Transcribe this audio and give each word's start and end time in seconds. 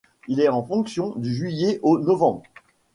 Il 0.27 0.39
est 0.39 0.49
en 0.49 0.63
fonction 0.63 1.13
du 1.15 1.31
juillet 1.31 1.79
au 1.83 1.99
novembre. 1.99 2.41